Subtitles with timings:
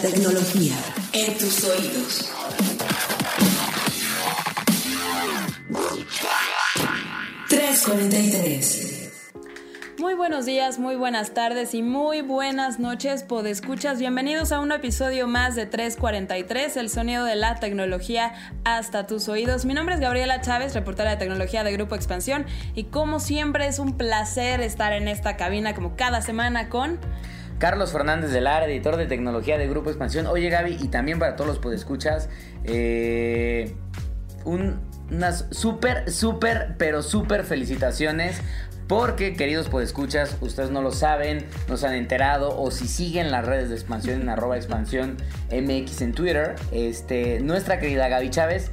[0.00, 0.76] tecnología
[1.12, 2.32] en tus oídos.
[7.48, 8.96] ...343...
[9.98, 13.98] Muy buenos días, muy buenas tardes y muy buenas noches, podescuchas.
[13.98, 19.64] Bienvenidos a un episodio más de 343, el sonido de la tecnología hasta tus oídos.
[19.64, 23.78] Mi nombre es Gabriela Chávez, reportera de tecnología de Grupo Expansión, y como siempre es
[23.78, 27.00] un placer estar en esta cabina como cada semana con
[27.58, 30.26] Carlos Fernández de Lara, editor de tecnología de Grupo Expansión.
[30.26, 32.28] Oye Gaby, y también para todos los podescuchas,
[32.64, 33.74] eh,
[34.44, 38.40] unas súper, súper, pero súper felicitaciones.
[38.86, 43.44] Porque, queridos podescuchas, ustedes no lo saben, no se han enterado, o si siguen las
[43.44, 45.16] redes de expansión en arroba expansión
[45.50, 48.70] MX en Twitter, este, nuestra querida Gaby Chávez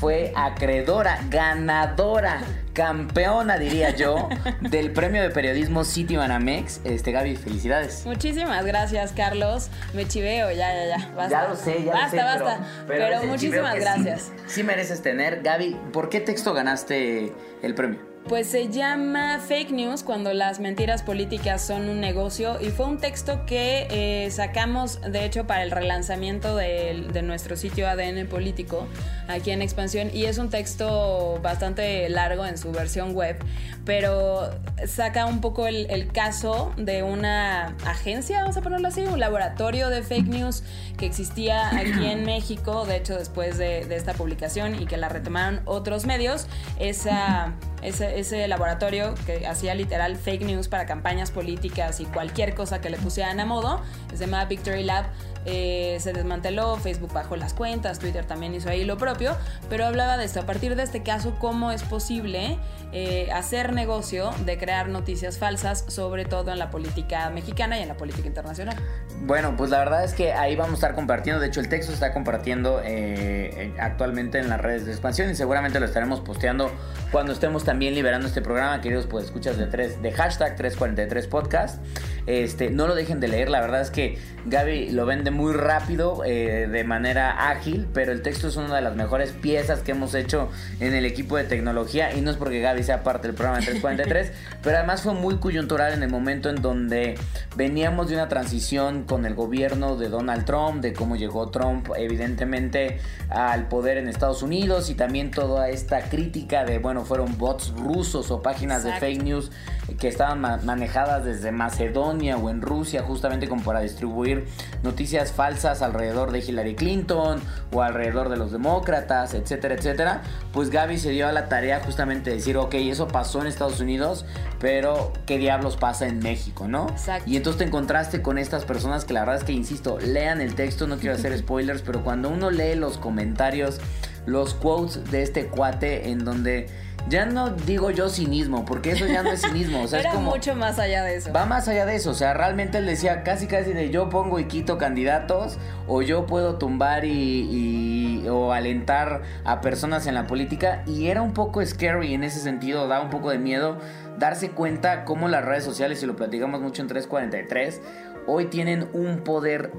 [0.00, 2.42] fue acreedora, ganadora,
[2.72, 4.28] campeona, diría yo,
[4.60, 6.80] del premio de periodismo City Banamex.
[6.84, 8.04] Este, Gaby, felicidades.
[8.04, 9.70] Muchísimas gracias, Carlos.
[9.94, 11.12] Me chiveo, ya, ya, ya.
[11.14, 11.42] Basta.
[11.42, 12.44] Ya lo sé, ya basta, lo sé.
[12.44, 14.32] Basta, pero, Pero, muchísimas gracias.
[14.46, 15.42] Sí, sí mereces tener.
[15.42, 18.15] Gaby, ¿por qué texto ganaste el premio?
[18.28, 22.98] Pues se llama Fake News cuando las mentiras políticas son un negocio y fue un
[22.98, 28.88] texto que eh, sacamos de hecho para el relanzamiento de, de, nuestro sitio ADN político
[29.28, 33.36] aquí en expansión y es un texto bastante largo en su versión web
[33.84, 34.50] pero
[34.86, 39.88] saca un poco el, el caso de una agencia, vamos a ponerlo así, un laboratorio
[39.88, 40.64] de fake news
[40.98, 45.08] que existía aquí en México, de hecho después de, de esta publicación y que la
[45.08, 46.48] retomaron otros medios,
[46.80, 52.80] esa ese, ese, laboratorio que hacía literal fake news para campañas políticas y cualquier cosa
[52.80, 55.06] que le pusieran a modo, se llama Victory Lab.
[55.48, 59.36] Eh, se desmanteló, Facebook bajó las cuentas, Twitter también hizo ahí lo propio,
[59.70, 62.58] pero hablaba de esto, a partir de este caso, cómo es posible
[62.92, 67.88] eh, hacer negocio de crear noticias falsas, sobre todo en la política mexicana y en
[67.88, 68.74] la política internacional.
[69.20, 71.92] Bueno, pues la verdad es que ahí vamos a estar compartiendo, de hecho el texto
[71.92, 76.72] está compartiendo eh, actualmente en las redes de expansión y seguramente lo estaremos posteando
[77.16, 81.82] cuando estemos también liberando este programa, queridos, pues escuchas de, tres, de hashtag 343 podcast.
[82.26, 86.24] Este, no lo dejen de leer, la verdad es que Gaby lo vende muy rápido,
[86.26, 90.14] eh, de manera ágil, pero el texto es una de las mejores piezas que hemos
[90.14, 90.50] hecho
[90.80, 93.66] en el equipo de tecnología y no es porque Gaby sea parte del programa de
[93.66, 94.32] 343,
[94.62, 97.14] pero además fue muy coyuntural en el momento en donde
[97.56, 102.98] veníamos de una transición con el gobierno de Donald Trump, de cómo llegó Trump evidentemente
[103.30, 108.30] al poder en Estados Unidos y también toda esta crítica de, bueno, fueron bots rusos
[108.30, 109.06] o páginas Exacto.
[109.06, 109.50] de fake news
[109.98, 114.46] que estaban ma manejadas desde Macedonia o en Rusia justamente como para distribuir
[114.82, 117.40] noticias falsas alrededor de Hillary Clinton
[117.72, 120.22] o alrededor de los demócratas, etcétera, etcétera,
[120.52, 123.80] pues Gaby se dio a la tarea justamente de decir, ok, eso pasó en Estados
[123.80, 124.24] Unidos,
[124.58, 126.88] pero ¿qué diablos pasa en México, no?
[126.88, 127.30] Exacto.
[127.30, 130.54] Y entonces te encontraste con estas personas que la verdad es que, insisto, lean el
[130.54, 133.80] texto, no quiero hacer spoilers, pero cuando uno lee los comentarios,
[134.26, 136.68] los quotes de este cuate en donde
[137.08, 139.82] ya no digo yo cinismo, porque eso ya no es cinismo.
[139.82, 141.32] O sea, Era es como, mucho más allá de eso.
[141.32, 142.10] Va más allá de eso.
[142.10, 146.26] O sea, realmente él decía casi casi de yo pongo y quito candidatos, o yo
[146.26, 150.82] puedo tumbar y, y o alentar a personas en la política.
[150.86, 153.78] Y era un poco scary en ese sentido, da un poco de miedo
[154.18, 157.82] darse cuenta cómo las redes sociales, y lo platicamos mucho en 343,
[158.26, 159.72] hoy tienen un poder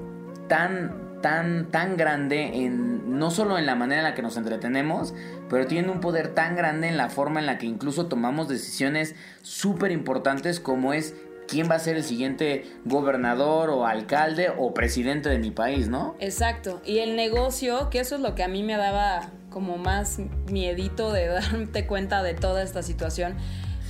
[0.48, 5.14] tan tan, tan grande en no solo en la manera en la que nos entretenemos,
[5.48, 9.14] pero tienen un poder tan grande en la forma en la que incluso tomamos decisiones
[9.42, 11.14] súper importantes como es
[11.48, 16.14] quién va a ser el siguiente gobernador o alcalde o presidente de mi país, ¿no?
[16.20, 16.80] Exacto.
[16.84, 20.18] Y el negocio, que eso es lo que a mí me daba como más
[20.50, 23.36] miedito de darte cuenta de toda esta situación.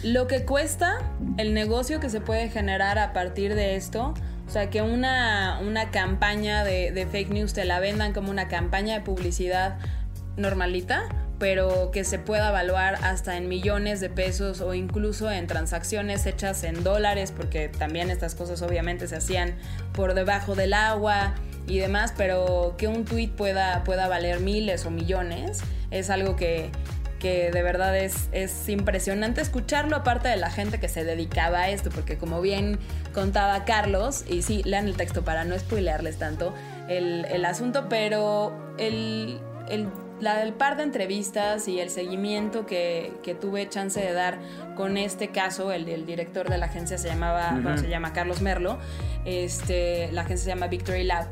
[0.05, 0.99] Lo que cuesta
[1.39, 4.15] el negocio que se puede generar a partir de esto,
[4.49, 8.49] o sea, que una, una campaña de, de, fake news te la vendan como una
[8.49, 9.77] campaña de publicidad
[10.39, 11.05] normalita,
[11.39, 16.65] pero que se pueda evaluar hasta en millones de pesos o incluso en transacciones hechas
[16.65, 19.55] en dólares, porque también estas cosas obviamente se hacían
[19.93, 21.35] por debajo del agua
[21.67, 26.71] y demás, pero que un tweet pueda, pueda valer miles o millones es algo que,
[27.19, 31.71] que de verdad es, es impresionante escucharlo aparte de la gente que se dedicaba a
[31.71, 32.79] esto, porque como bien
[33.13, 36.55] contaba Carlos, y sí, lean el texto para no spoilearles tanto
[36.89, 39.89] el, el asunto, pero el, el,
[40.21, 44.39] la, el, par de entrevistas y el seguimiento que, que, tuve chance de dar
[44.77, 47.63] con este caso, el, el director de la agencia se llamaba, uh -huh.
[47.63, 48.79] bueno, se llama Carlos Merlo,
[49.25, 51.27] este, la agencia se llama Victory Lab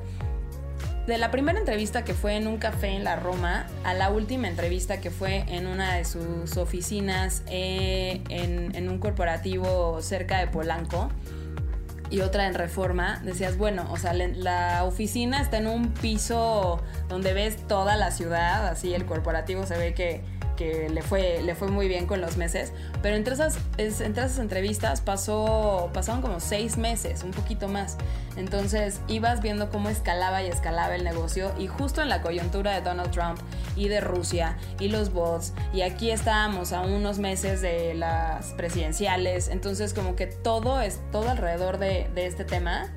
[1.06, 4.49] de la primera entrevista que fue en un café en la Roma a la última
[4.49, 11.11] entrevista que fue en una de sus oficinas eh, en, un corporativo cerca de Polanco,
[12.08, 17.32] y otra en reforma, decías, bueno, o sea, la oficina está en un piso donde
[17.32, 20.23] ves toda la ciudad, así el corporativo se ve que,
[20.56, 22.73] que le, fue, le fue muy bien con los meses,
[23.03, 27.97] pero entre esas, es- entre esas entrevistas pasó, pasaron como seis meses, un poquito más.
[28.37, 32.82] Entonces ibas viendo cómo escalaba y escalaba el negocio y justo en la coyuntura de
[32.82, 33.38] Donald Trump
[33.76, 39.49] y de Rusia y los bots y aquí estábamos a unos meses de las presidenciales,
[39.49, 42.93] entonces como que todo es todo alrededor de, de este tema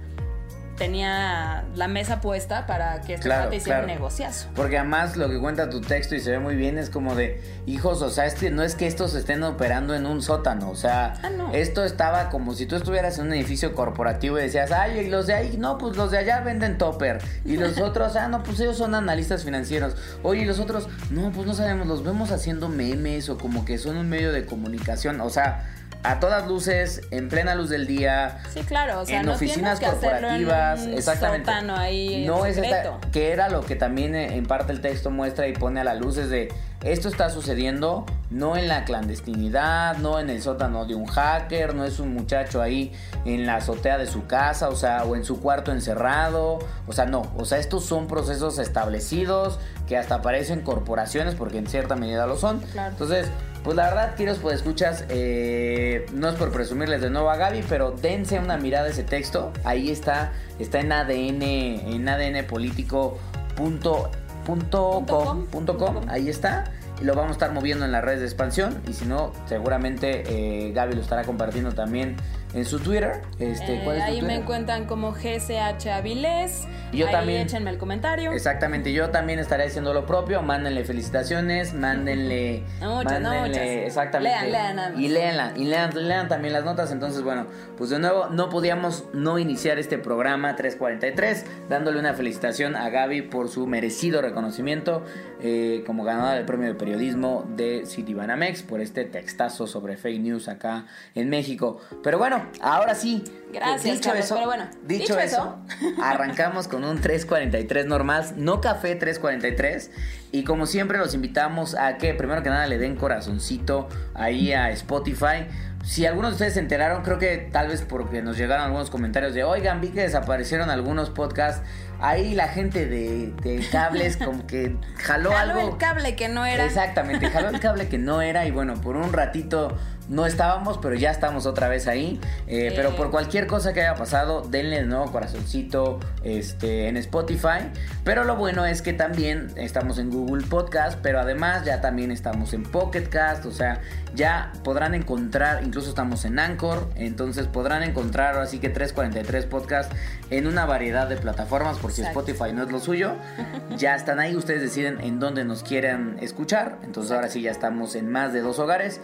[0.79, 3.83] tenía la mesa puesta para que este Claro, hiciera claro.
[3.87, 4.47] un negociazo.
[4.55, 7.39] Porque además lo que cuenta tu texto y se ve muy bien es como de,
[7.67, 10.75] hijos, o sea, es que no es que estos estén operando en un sótano, o
[10.75, 11.53] sea, Ah, no.
[11.53, 15.27] esto estaba como si tú estuvieras en un edificio corporativo y decías, ay, y los
[15.27, 18.59] de ahí, no, pues los de allá venden topper, y los otros, ah, no, pues
[18.61, 22.69] ellos son analistas financieros, oye, y los otros, no, pues no sabemos, los vemos haciendo
[22.69, 25.69] memes o como que son un medio de comunicación, o sea,
[26.01, 29.79] a todas luces, en plena luz del día, Sí, claro, o sea, en no oficinas
[29.79, 31.51] que hacerlo en corporativas, un exactamente.
[31.51, 35.47] ahí no es esta- que era lo que también eh, en parte el texto muestra
[35.47, 36.53] y pone a la luz es de
[36.83, 41.83] esto está sucediendo no en la clandestinidad, no en el sótano de un hacker, no
[41.83, 42.93] es un muchacho ahí
[43.25, 47.05] en la azotea de su casa, o sea, o en su cuarto encerrado, o sea,
[47.05, 52.25] no, o sea, estos son procesos establecidos que hasta parecen corporaciones porque en cierta medida
[52.27, 52.59] lo son.
[52.59, 52.91] Claro.
[52.91, 53.27] Entonces,
[53.63, 57.63] pues la verdad, queridos pues escuchas, eh, no es por presumirles de nuevo a Gaby,
[57.67, 59.51] pero dense una mirada a ese texto.
[59.63, 63.19] Ahí está, está en ADN, en ADN político
[63.55, 64.09] punto,
[64.45, 65.93] punto Punto com, com, punto punto com.
[66.01, 66.09] com.
[66.09, 66.71] ahí está.
[67.01, 68.81] Y lo vamos a estar moviendo en las redes de expansión.
[68.87, 72.17] Y si no, seguramente eh, Gaby lo estará compartiendo también
[72.53, 73.21] en su Twitter.
[73.39, 76.67] Este, Eh, ¿cuál es tu ahí me encuentran como GCH Avilés.
[76.91, 77.41] Y yo ahí también.
[77.41, 78.31] échenme el comentario.
[78.31, 80.41] Exactamente, yo también estaré haciendo lo propio.
[80.41, 82.63] Mándenle felicitaciones, mándenle.
[82.81, 83.63] No muchas, no mándenle- muchas.
[83.63, 84.49] Exactamente.
[84.49, 84.99] Lean, lean.
[85.01, 86.91] Y leanla, y lean, lean también las notas.
[86.91, 87.45] Entonces, bueno,
[87.77, 93.23] pues de nuevo, no podíamos no iniciar este programa 343 dándole una felicitación a Gaby
[93.23, 95.03] por su merecido reconocimiento
[95.41, 100.47] eh, como ganadora del premio de periodismo de Citibanamex por este textazo sobre fake news
[100.47, 100.85] acá
[101.15, 101.79] en México.
[102.03, 103.23] Pero bueno, ahora sí.
[103.51, 105.57] Gracias, Dicho Carlos, eso, pero bueno, dicho, dicho eso,
[106.03, 109.89] arrancamos con un 343 normal, no café 343.
[110.31, 114.69] Y como siempre los invitamos a que primero que nada le den corazoncito ahí a
[114.69, 115.47] Spotify.
[115.83, 119.33] Si algunos de ustedes se enteraron, creo que tal vez porque nos llegaron algunos comentarios
[119.33, 121.63] de, oigan, vi que desaparecieron algunos podcasts.
[121.99, 125.71] Ahí la gente de, de cables como que jaló, Jaló algo.
[125.71, 126.65] el cable que no era.
[126.65, 129.75] Exactamente, jaló el cable que no era y bueno, por un ratito
[130.09, 132.19] no estábamos, pero ya estamos otra vez ahí.
[132.47, 132.73] Eh.
[132.75, 137.69] Pero por cualquier cosa que haya pasado, denle de nuevo corazoncito este, en Spotify.
[138.03, 142.53] Pero lo bueno es que también estamos en Google Podcast, pero además ya también estamos
[142.53, 143.81] en Pocket Cast, o sea,
[144.15, 149.91] ya podrán encontrar, incluso estamos en Anchor, entonces podrán encontrar así que 343 Podcast
[150.31, 151.99] en una variedad de plataformas, por si.
[152.09, 153.15] Spotify no es lo suyo.
[153.77, 156.79] Ya están ahí, ustedes deciden en dónde nos quieran escuchar.
[156.83, 158.99] Entonces ahora sí ya estamos en más de dos hogares.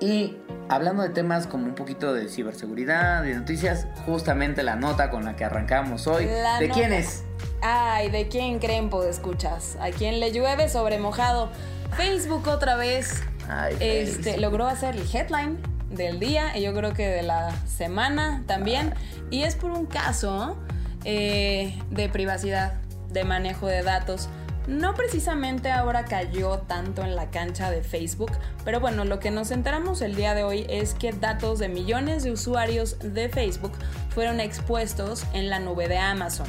[0.00, 0.36] Y
[0.68, 5.36] hablando de temas como un poquito de ciberseguridad de noticias, justamente la nota con la
[5.36, 6.26] que arrancamos hoy.
[6.26, 7.24] La ¿De quién es?
[7.62, 9.76] Ay, ¿de quién creen, escuchas?
[9.80, 11.50] ¿A quién le llueve sobre mojado?
[11.96, 14.40] Facebook otra vez Ay, este, Facebook.
[14.42, 15.58] logró hacer el headline
[15.90, 18.94] del día y yo creo que de la semana también.
[19.30, 20.56] Y es por un caso
[21.04, 22.74] eh, de privacidad,
[23.10, 24.28] de manejo de datos.
[24.66, 28.32] No precisamente ahora cayó tanto en la cancha de Facebook,
[28.64, 32.24] pero bueno, lo que nos enteramos el día de hoy es que datos de millones
[32.24, 33.72] de usuarios de Facebook
[34.10, 36.46] fueron expuestos en la nube de Amazon.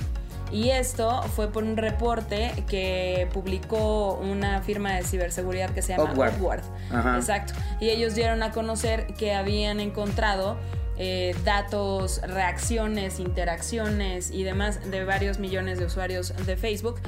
[0.51, 6.13] Y esto fue por un reporte que publicó una firma de ciberseguridad que se llama
[6.13, 6.61] Upward.
[7.17, 7.53] Exacto.
[7.81, 10.57] Y ellos dieron a conocer que habían encontrado
[10.97, 17.01] eh, datos, reacciones, interacciones y demás de varios millones de usuarios de Facebook.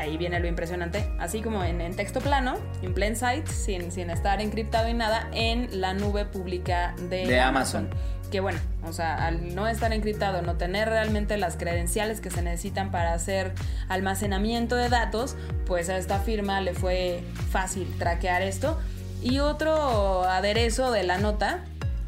[0.00, 4.10] Ahí viene lo impresionante, así como en, en texto plano, en plain sight, sin, sin
[4.10, 7.88] estar encriptado y nada, en la nube pública de, De Amazon.
[8.30, 12.42] Que bueno, o sea, al no estar encriptado, no tener realmente las credenciales que se
[12.42, 13.52] necesitan para hacer
[13.88, 18.78] almacenamiento de datos, pues a esta firma le fue fácil traquear esto.
[19.20, 21.60] Y otro aderezo de la nota,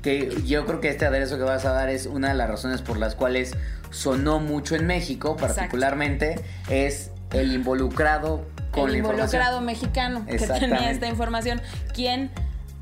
[0.02, 2.82] Que yo creo que este aderezo que vas a dar es una de las razones
[2.82, 3.54] por las cuales
[3.90, 10.90] sonó mucho en México, particularmente, es el involucrado con el la involucrado mexicano que tenía
[10.90, 11.60] esta información,
[11.94, 12.30] ¿quién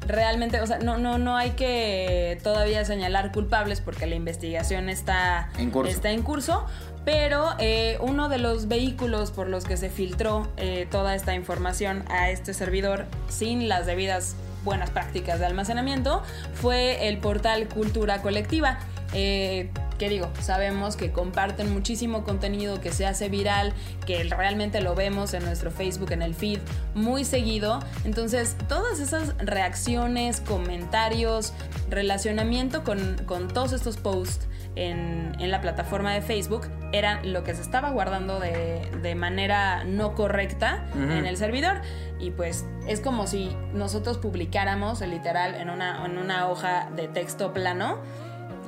[0.07, 5.51] realmente, o sea, no, no, no hay que todavía señalar culpables porque la investigación está
[5.59, 5.91] En curso.
[5.91, 6.67] Está en curso
[7.05, 12.05] pero eh, uno de los vehículos por los que se filtró eh, toda esta información
[12.09, 16.23] a este servidor sin las debidas buenas prácticas de almacenamiento
[16.55, 18.79] fue el portal Cultura Colectiva.
[19.15, 23.75] Eh, que digo, sabemos que comparten muchísimo contenido que se hace viral,
[24.07, 26.59] que realmente lo vemos en nuestro Facebook, en el feed,
[26.95, 27.81] muy seguido.
[28.05, 31.53] Entonces, todas esas reacciones, comentarios,
[31.91, 37.55] relacionamiento con, con todos estos posts en, en, la plataforma de Facebook era lo que
[37.55, 41.83] se estaba guardando de, de manera no correcta en el servidor.
[42.19, 47.53] Y pues es como si nosotros publicáramos literal en una, en una hoja de texto
[47.53, 47.99] plano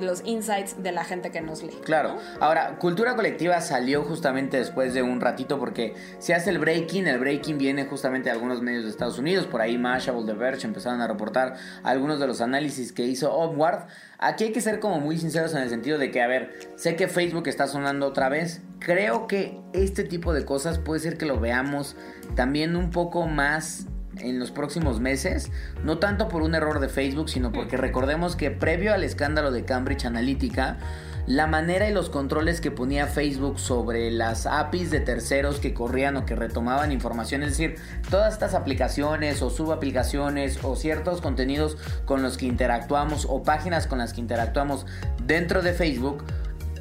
[0.03, 1.79] los insights de la gente que nos lee.
[1.83, 2.17] Claro.
[2.39, 7.07] Ahora, Cultura Colectiva salió justamente después de un ratito porque se hace el breaking.
[7.07, 9.45] El breaking viene justamente de algunos medios de Estados Unidos.
[9.47, 13.87] Por ahí Mashable, The Verge empezaron a reportar algunos de los análisis que hizo Upward.
[14.19, 16.95] Aquí hay que ser como muy sinceros en el sentido de que, a ver, sé
[16.95, 18.61] que Facebook está sonando otra vez.
[18.79, 21.95] Creo que este tipo de cosas puede ser que lo veamos
[22.35, 23.87] también un poco más
[24.19, 25.51] en los próximos meses,
[25.83, 29.65] no tanto por un error de Facebook, sino porque recordemos que previo al escándalo de
[29.65, 30.77] Cambridge Analytica,
[31.25, 36.17] la manera y los controles que ponía Facebook sobre las APIs de terceros que corrían
[36.17, 37.75] o que retomaban información, es decir,
[38.09, 43.99] todas estas aplicaciones o subaplicaciones o ciertos contenidos con los que interactuamos o páginas con
[43.99, 44.85] las que interactuamos
[45.25, 46.25] dentro de Facebook,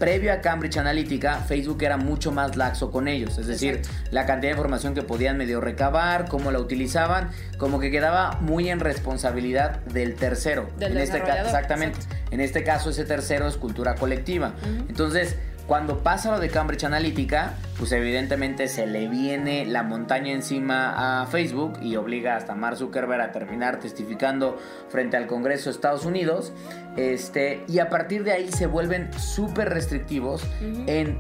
[0.03, 3.39] previo a Cambridge Analytica, Facebook era mucho más laxo con ellos.
[3.39, 7.93] Es decir, la cantidad de información que podían medio recabar, cómo la utilizaban, como que
[7.93, 10.69] quedaba muy en responsabilidad del tercero.
[10.77, 12.01] Del en este caso, exactamente.
[12.01, 12.17] exacto.
[12.33, 14.55] En este caso, ese tercero es cultura colectiva.
[14.89, 21.23] Entonces, cuando pasa lo de Cambridge Analytica, pues evidentemente se le viene la montaña encima
[21.23, 26.05] a Facebook y obliga hasta Mark Zuckerberg a terminar testificando frente al Congreso de Estados
[26.05, 26.53] Unidos.
[26.97, 30.45] Este, y a partir de ahí se vuelven súper restrictivos
[30.87, 31.19] en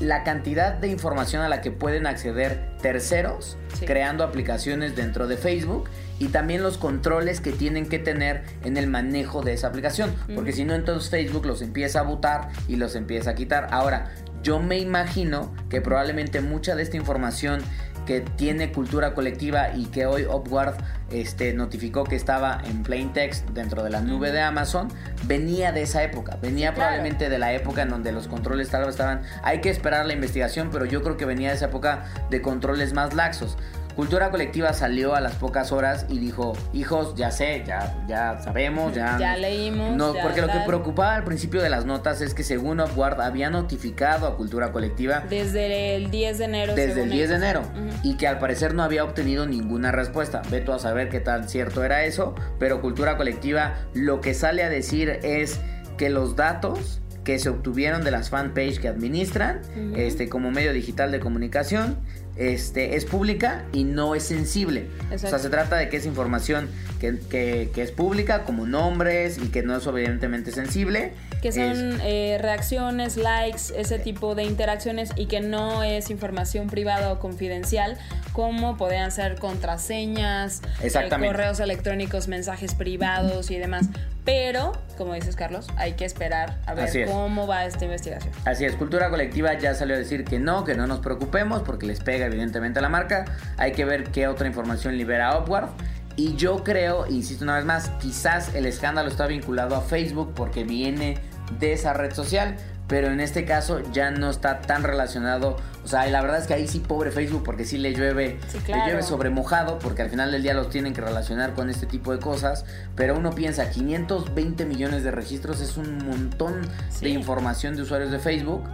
[0.00, 3.84] la cantidad de información a la que pueden acceder terceros Sí.
[3.86, 5.88] creando aplicaciones dentro de Facebook
[6.18, 10.52] y también los controles que tienen que tener en el manejo de esa aplicación, porque
[10.52, 13.68] si no entonces Facebook los empieza a botar y los empieza a quitar.
[13.70, 14.10] Ahora,
[14.42, 17.62] yo me imagino que probablemente mucha de esta información
[18.08, 20.76] que tiene cultura colectiva y que hoy Upward
[21.10, 24.88] este, notificó que estaba en plain text dentro de la nube de Amazon,
[25.24, 26.88] venía de esa época, venía claro.
[26.88, 30.14] probablemente de la época en donde los controles tal vez estaban, hay que esperar la
[30.14, 33.58] investigación, pero yo creo que venía de esa época de controles más laxos.
[33.98, 38.94] Cultura Colectiva salió a las pocas horas y dijo, hijos, ya sé, ya, ya sabemos,
[38.94, 39.18] ya...
[39.18, 42.44] Ya leímos, No, ya porque lo que preocupaba al principio de las notas es que
[42.44, 46.74] según Upward había notificado a Cultura Colectiva Desde el 10 de enero.
[46.76, 47.62] desde el 10 de enero
[48.04, 50.42] y que al parecer no había obtenido ninguna respuesta.
[50.48, 54.68] Veto a saber qué tan cierto era eso, pero Cultura Colectiva lo que sale a
[54.68, 55.58] decir es
[55.96, 59.60] que los datos que se obtuvieron de las fanpage que administran,
[59.96, 61.98] este como medio digital de comunicación,
[62.38, 64.86] este es pública y no es sensible.
[65.12, 66.68] O sea, se trata de que es información
[67.00, 71.12] que, que- que es pública, como nombres y que no es evidentemente sensible.
[71.42, 76.68] Que Es- son eh, reacciones, likes, ese tipo de interacciones y que no es información
[76.68, 77.96] privada o confidencial,
[78.38, 83.88] como podrían ser contraseñas, eh, correos electrónicos, mensajes privados y demás.
[84.24, 87.10] Pero, como dices Carlos, hay que esperar a ver es.
[87.10, 88.32] cómo va esta investigación.
[88.44, 91.84] Así es, Cultura Colectiva ya salió a decir que no, que no nos preocupemos porque
[91.84, 93.24] les pega evidentemente a la marca.
[93.56, 95.70] Hay que ver qué otra información libera Upward.
[96.14, 100.62] Y yo creo, insisto una vez más, quizás el escándalo está vinculado a Facebook porque
[100.62, 101.18] viene
[101.58, 102.54] de esa red social,
[102.88, 105.56] pero en este caso ya no está tan relacionado.
[105.84, 108.38] O sea, y la verdad es que ahí sí pobre Facebook porque sí le llueve,
[108.48, 108.86] Sí, le claro.
[108.86, 112.12] llueve sobre mojado porque al final del día los tienen que relacionar con este tipo
[112.12, 112.64] de cosas.
[112.96, 116.60] Pero uno piensa, 520 millones de registros es un montón
[117.00, 118.64] de información de usuarios de Facebook.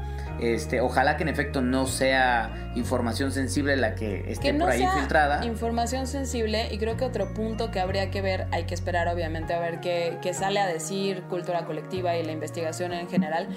[0.41, 4.73] Este, ojalá que en efecto no sea información sensible la que esté que no por
[4.73, 5.45] ahí sea filtrada.
[5.45, 9.55] información sensible y creo que otro punto que habría que ver, hay que esperar obviamente
[9.55, 13.49] a ver qué, qué sale a decir cultura colectiva y la investigación en general,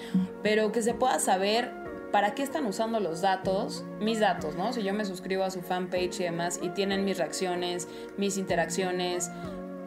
[0.44, 1.72] pero que se pueda saber
[2.12, 4.72] para qué están usando los datos, mis datos, ¿no?
[4.72, 9.30] Si yo me suscribo a su fanpage y demás y tienen mis reacciones, mis interacciones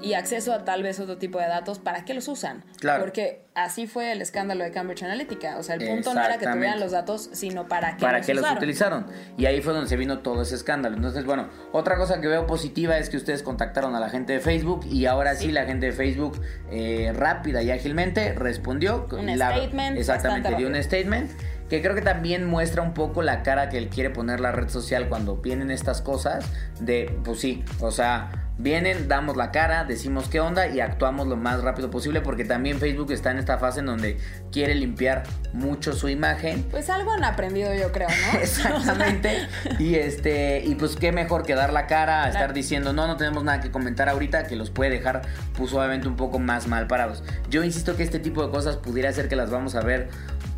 [0.02, 2.64] y acceso a tal vez otro tipo de datos, ¿para qué los usan?
[2.78, 3.02] Claro.
[3.02, 6.47] Porque así fue el escándalo de Cambridge Analytica, o sea, el punto no era que
[6.47, 8.59] tuvieran los datos, sino para qué para los que los usaron.
[8.59, 9.07] utilizaron.
[9.37, 10.97] Y ahí fue donde se vino todo ese escándalo.
[10.97, 14.40] Entonces, bueno, otra cosa que veo positiva es que ustedes contactaron a la gente de
[14.40, 15.52] Facebook y ahora sí, Sí.
[15.52, 16.40] la gente de Facebook
[16.71, 19.07] eh, rápida y ágilmente respondió.
[19.12, 21.30] Un La- statement Exactamente, dio un statement
[21.69, 24.69] que creo que también muestra un poco la cara que él quiere poner la red
[24.69, 26.45] social cuando vienen estas cosas
[26.80, 31.36] de, pues sí, o sea, vienen, damos la cara, decimos qué onda y actuamos lo
[31.36, 34.18] más rápido posible porque también Facebook está en esta fase en donde
[34.52, 38.38] quiere limpiar mucho su imagen Pues algo han aprendido yo creo, ¿no?
[38.40, 39.48] Exactamente.
[39.78, 43.44] y este, y pues qué mejor que dar la cara estar diciendo, no, no tenemos
[43.44, 45.22] nada que comentar ahorita, que los puede dejar,
[45.56, 47.22] pues obviamente un poco más mal parados.
[47.48, 50.08] Yo insisto que este tipo de cosas pudiera ser que las vamos a ver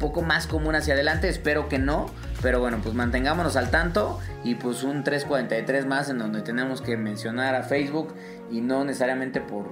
[0.03, 2.11] poco más común hacia adelante, espero que no,
[2.43, 6.99] pero bueno, pues mantengámonos al tanto y pues un 343 más en donde tenemos que
[6.99, 8.13] mencionar a Facebook
[8.51, 9.65] y no necesariamente por,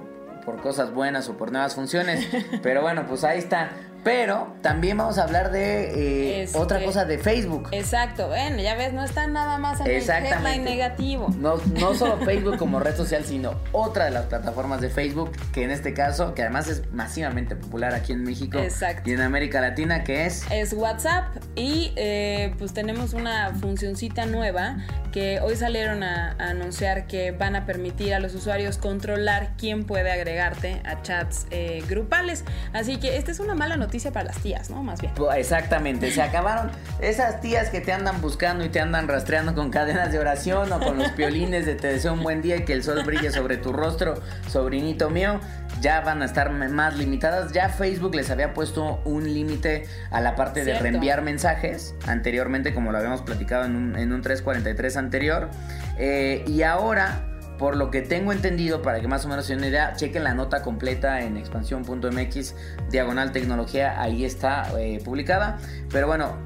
[0.43, 2.27] por cosas buenas o por nuevas funciones,
[2.63, 3.69] pero bueno, pues ahí está.
[4.03, 7.69] Pero también vamos a hablar de eh, Este, otra cosa de Facebook.
[7.71, 10.37] Exacto, bueno, ya ves, no está nada más en el Exactamente.
[10.37, 11.27] headline negativo.
[11.37, 15.63] No, no solo Facebook como red social, sino otra de las plataformas de Facebook, que
[15.63, 19.07] en este caso, que además es masivamente popular aquí en México Exacto.
[19.07, 20.45] y en América Latina, que es...
[20.49, 24.77] Es WhatsApp y eh, pues tenemos una funcioncita nueva
[25.11, 29.83] que hoy salieron a, a anunciar que van a permitir a los usuarios controlar quién
[29.83, 32.45] puede agregarte a chats eh, grupales.
[32.73, 34.83] Así que esta es una mala noticia para las tías, ¿no?
[34.83, 35.13] Más bien.
[35.15, 36.71] Pues, Exactamente, se acabaron
[37.01, 40.79] esas tías que te andan buscando y te andan rastreando con cadenas de oración o
[40.79, 43.57] con los piolines de te deseo un buen día y que el sol brille sobre
[43.57, 45.39] tu rostro, sobrinito mío,
[45.81, 47.51] ya van a estar más limitadas.
[47.51, 52.91] Ya Facebook les había puesto un límite a la parte de reenviar mensajes anteriormente, como
[52.91, 55.49] lo habíamos platicado en un, en un 343 anterior.
[55.97, 57.30] Eh, y ahora
[57.61, 60.23] por lo que tengo entendido, para que más o menos se den una idea, chequen
[60.23, 62.55] la nota completa en expansión.mx,
[62.89, 65.59] diagonal tecnología, ahí está eh, publicada.
[65.91, 66.37] Pero bueno,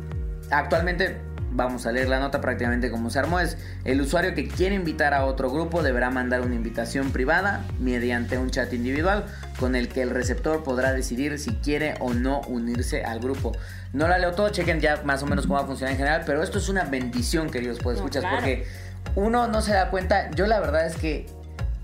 [0.52, 1.16] actualmente
[1.52, 3.40] vamos a leer la nota prácticamente como se armó.
[3.40, 8.38] Es el usuario que quiere invitar a otro grupo deberá mandar una invitación privada mediante
[8.38, 9.26] un chat individual
[9.58, 13.54] con el que el receptor podrá decidir si quiere o no unirse al grupo.
[13.94, 16.24] No la leo todo, chequen ya más o menos cómo va a funcionar en general,
[16.26, 18.36] pero esto es una bendición, queridos pues No, escuchas, claro.
[18.36, 18.68] porque
[19.16, 20.32] uno no se da cuenta.
[20.32, 21.28] Yo la verdad es que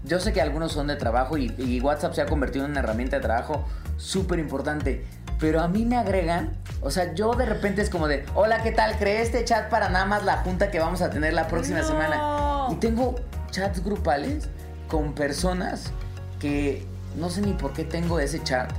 [0.04, 2.80] yo sé que algunos son de trabajo y, y WhatsApp se ha convertido en una
[2.80, 3.66] herramienta de trabajo
[3.98, 5.06] súper importante.
[5.40, 6.52] Pero a mí me agregan,
[6.82, 8.98] o sea, yo de repente es como de, hola, ¿qué tal?
[8.98, 11.88] Creé este chat para nada más la junta que vamos a tener la próxima No.
[11.88, 12.68] semana.
[12.72, 13.16] Y tengo
[13.50, 14.50] chats grupales
[14.88, 15.92] con personas
[16.40, 18.72] que no sé ni por qué tengo ese chat.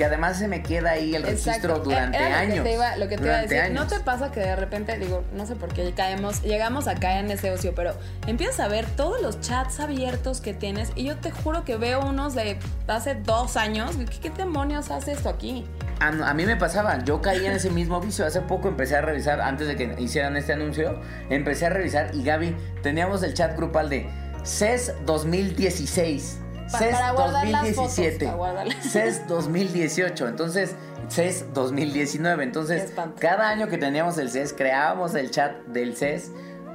[0.00, 1.80] Que además se me queda ahí el registro Exacto.
[1.80, 2.54] durante Era lo años.
[2.54, 3.74] Que te iba, lo que te iba a decir.
[3.74, 7.26] ¿No te pasa que de repente, digo, no sé por qué caemos, llegamos a caer
[7.26, 7.92] en ese ocio, pero
[8.26, 12.00] empiezas a ver todos los chats abiertos que tienes y yo te juro que veo
[12.00, 12.58] unos de
[12.88, 13.94] hace dos años.
[13.98, 15.66] ¿Qué, qué demonios hace esto aquí?
[16.00, 18.24] A, a mí me pasaba, yo caí en ese mismo vicio.
[18.24, 22.22] Hace poco empecé a revisar, antes de que hicieran este anuncio, empecé a revisar y
[22.22, 24.08] Gaby, teníamos el chat grupal de
[24.44, 26.39] CES 2016,
[26.70, 28.76] Pa- CES para guardar las fotos, 2017, para guardarlas.
[28.84, 30.74] CES 2018, entonces
[31.08, 32.36] CES 2019.
[32.36, 36.30] Qué Entonces, cada año que teníamos el CES, creábamos el chat del CES.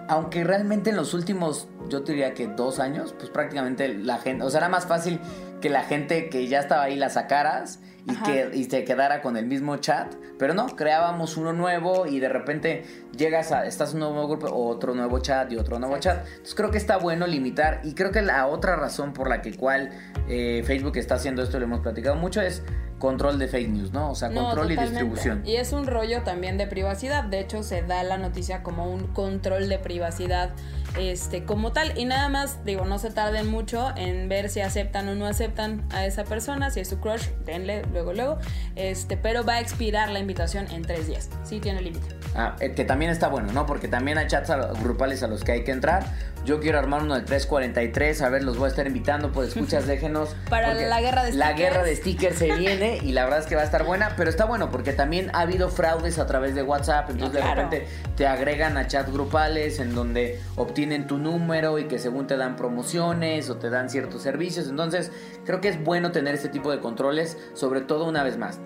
[0.07, 4.43] Aunque realmente en los últimos, yo te diría que dos años, pues prácticamente la gente,
[4.43, 5.19] o sea, era más fácil
[5.61, 8.23] que la gente que ya estaba ahí la sacaras y Ajá.
[8.23, 12.29] que y se quedara con el mismo chat, pero no, creábamos uno nuevo y de
[12.29, 12.83] repente
[13.17, 16.25] llegas a, estás en un nuevo grupo, otro nuevo chat y otro nuevo chat.
[16.27, 19.55] Entonces creo que está bueno limitar y creo que la otra razón por la que
[19.55, 19.89] cual
[20.27, 22.63] eh, Facebook está haciendo esto, lo hemos platicado mucho, es
[22.99, 24.11] control de fake news, ¿no?
[24.11, 25.41] O sea, No, control y distribución.
[25.45, 27.23] Y es un rollo también de privacidad.
[27.23, 30.51] De hecho, se da la noticia como un control de privacidad
[30.97, 31.97] este, como tal.
[31.97, 35.85] Y nada más, digo, no se tarden mucho en ver si aceptan o no aceptan
[35.91, 36.69] a esa persona.
[36.69, 38.37] Si es su crush, denle luego, luego.
[38.75, 41.29] Este, pero va a expirar la invitación en tres días.
[41.43, 42.15] Sí tiene límite.
[42.35, 43.65] Ah, eh, que también está bueno, ¿no?
[43.65, 46.05] Porque también hay chats grupales a los que hay que entrar.
[46.45, 49.87] Yo quiero armar uno del 343, a ver, los voy a estar invitando, pues escuchas,
[49.87, 50.35] déjenos.
[50.47, 51.59] Para la guerra de La stickers.
[51.59, 54.29] guerra de stickers se viene y la verdad es que va a estar buena, pero
[54.29, 57.55] está bueno porque también ha habido fraudes a través de WhatsApp, entonces claro.
[57.55, 62.27] de repente te agregan a chats grupales en donde obtienen tu número y que según
[62.27, 65.11] te dan promociones o te dan ciertos servicios, entonces
[65.45, 68.59] creo que es bueno tener este tipo de controles, sobre todo una vez más.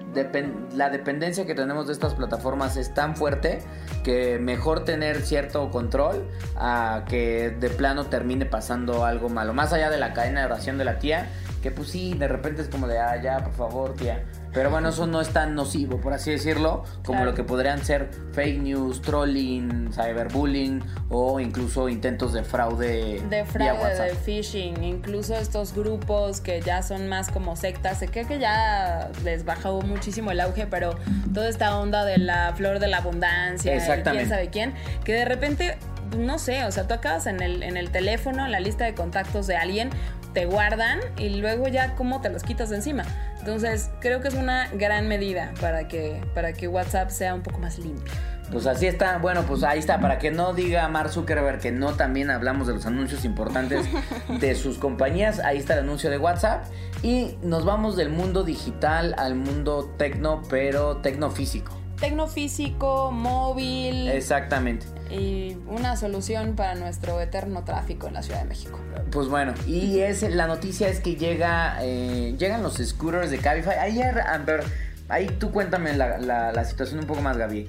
[0.76, 3.60] La dependencia que tenemos de estas plataformas es tan fuerte
[4.04, 9.54] que mejor tener cierto control a que de plano termine pasando algo malo.
[9.54, 11.28] Más allá de la cadena de oración de la tía,
[11.62, 14.24] que pues sí, de repente es como de, ah, ya, por favor, tía.
[14.54, 17.32] Pero bueno, eso no es tan nocivo, por así decirlo, como Claro.
[17.32, 23.94] lo que podrían ser fake news, trolling, cyberbullying o incluso intentos de fraude, De fraude,
[23.94, 29.46] de phishing, incluso estos grupos que ya son más como sectas, creo que ya les
[29.46, 30.96] bajó muchísimo el auge, pero
[31.34, 34.26] toda esta onda de la flor de la abundancia, el Exactamente.
[34.26, 35.78] quién sabe quién, que de repente,
[36.18, 38.94] no sé, o sea, tú acabas en el, en el teléfono, en la lista de
[38.94, 39.90] contactos de alguien,
[40.34, 43.04] te guardan y luego ya cómo te los quitas de encima.
[43.40, 47.60] Entonces, creo que es una gran medida para que, para que WhatsApp sea un poco
[47.60, 48.14] más limpio.
[48.52, 51.94] Pues así está, bueno, pues ahí está, para que no diga Mark Zuckerberg que no
[51.94, 53.88] también hablamos de los anuncios importantes
[54.40, 56.66] de sus compañías, ahí está el anuncio de WhatsApp
[57.04, 61.79] y nos vamos del mundo digital al mundo tecno, pero tecno físico.
[62.00, 64.08] Tecnofísico, móvil.
[64.10, 64.86] Exactamente.
[65.12, 68.80] y una solución para nuestro eterno tráfico en la Ciudad de México.
[69.12, 73.76] Pues bueno, y es la noticia es que llega, eh, llegan los scooters de Cabify.
[73.80, 74.64] Ayer, Amber,
[75.08, 77.68] ahí tú cuéntame la, la- la situación un poco más, Gaby.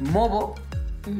[0.00, 0.56] Movo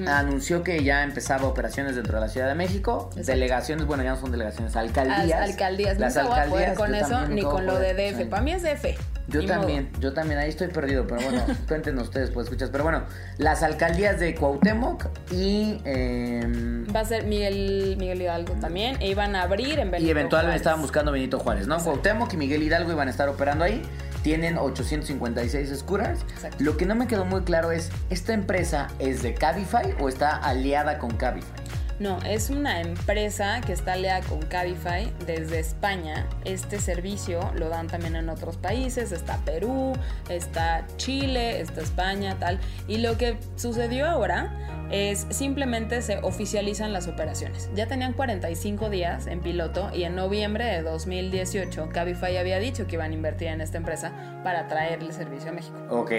[0.09, 3.11] anunció que ya empezaba operaciones dentro de la Ciudad de México.
[3.11, 3.31] Exacto.
[3.33, 5.33] Delegaciones, bueno, ya no son delegaciones, alcaldías.
[5.41, 5.99] Al- alcaldías.
[6.01, 7.95] Las nunca voy a poder alcaldías, con eso ni con lo de.
[7.95, 8.29] DF.
[8.29, 8.99] Para mí es DF.
[9.29, 9.59] Yo Ni modo.
[9.61, 12.69] también, yo también, ahí estoy perdido, pero bueno, cuéntenos ustedes, pues escuchas.
[12.71, 13.05] Pero bueno,
[13.39, 15.81] las alcaldías de Cuauhtémoc y...
[15.85, 18.97] em, Va a ser Miguel, Miguel Hidalgo también.
[19.01, 20.61] E iban a abrir en Benito y eventualmente Juárez.
[20.61, 21.75] estaban buscando Benito Juárez, ¿no?
[21.77, 21.93] Exacto.
[21.93, 23.83] Cuauhtémoc y Miguel Hidalgo iban a estar operando ahí.
[24.23, 26.21] Tienen 856 scooters.
[26.23, 26.57] Exacto.
[26.65, 30.37] Lo que no me quedó muy claro es, ¿esta empresa es de Cabify o está
[30.37, 31.51] aliada con Cabify?
[32.01, 36.27] No, es una empresa que está aliada con Cabify desde España.
[36.45, 39.13] Este servicio lo dan también en otros países.
[39.13, 39.93] Está Perú,
[40.29, 42.59] está Chile, está España, tal.
[42.89, 47.71] Y lo que sucedió ahora es simplemente se oficializan las operaciones.
[47.75, 52.97] Ya tenían 45 días en piloto y en noviembre de 2018 Cabify había dicho que
[52.97, 55.77] iban a invertir en esta empresa para traerle servicio a México.
[55.91, 56.13] Ok.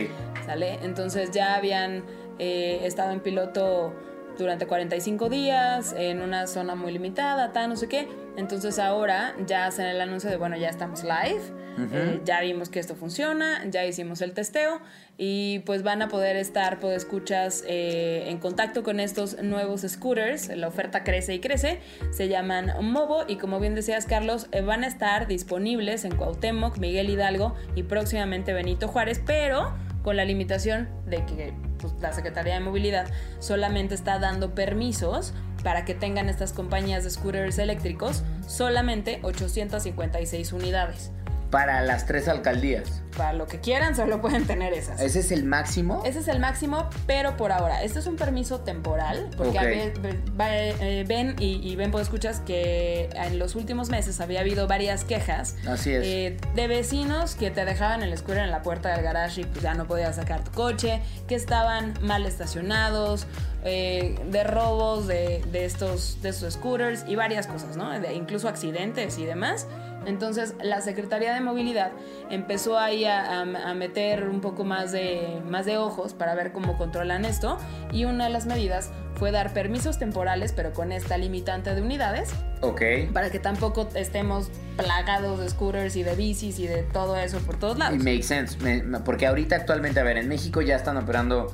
[0.45, 0.79] ¿Sale?
[0.83, 2.03] Entonces ya habían
[2.39, 3.93] eh, estado en piloto
[4.37, 8.07] durante 45 días en una zona muy limitada, tal, no sé qué.
[8.37, 11.41] Entonces ahora ya hacen el anuncio de, bueno, ya estamos live,
[11.77, 14.79] eh, ya vimos que esto funciona, ya hicimos el testeo
[15.17, 20.49] y pues van a poder estar, pues escuchas, eh, en contacto con estos nuevos scooters.
[20.55, 21.79] La oferta crece y crece.
[22.11, 26.77] Se llaman Movo y como bien decías, Carlos, eh, van a estar disponibles en Cuauhtémoc,
[26.77, 32.55] Miguel Hidalgo y próximamente Benito Juárez, pero con la limitación de que pues, la Secretaría
[32.55, 33.07] de Movilidad
[33.39, 35.33] solamente está dando permisos
[35.63, 41.11] para que tengan estas compañías de scooters eléctricos solamente 856 unidades.
[41.51, 43.01] Para las tres alcaldías.
[43.15, 44.99] Para lo que quieran, solo pueden tener esas.
[44.99, 46.03] ¿Ese es el máximo?
[46.05, 47.81] Ese es el máximo, pero por ahora.
[47.83, 49.57] Este es un permiso temporal, porque Ok.
[49.57, 53.89] a ve- ve- va- eh, ven y, y ven, pues escuchas que en los últimos
[53.89, 56.03] meses había habido varias quejas Así es.
[56.03, 59.61] eh, de vecinos que te dejaban el scooter en la puerta del garage y pues
[59.61, 63.27] ya no podías sacar tu coche, que estaban mal estacionados,
[63.63, 67.91] eh, de robos de, de estos, de estos scooters y varias cosas, ¿no?
[67.97, 69.67] De- incluso accidentes y demás.
[70.05, 71.91] Entonces la Secretaría de Movilidad
[72.29, 76.51] empezó ahí a, a- a meter un poco más de, más de ojos para ver
[76.51, 77.57] cómo controlan esto
[77.91, 82.31] y una de las medidas fue dar permisos temporales pero con esta limitante de unidades
[82.61, 82.81] Ok.
[83.13, 87.57] para que tampoco estemos plagados de scooters y de bicis y de todo eso por
[87.57, 87.97] todos lados.
[87.99, 88.57] makes sense.
[88.59, 91.47] me- porque ahorita actualmente, a ver, en México ya están operando,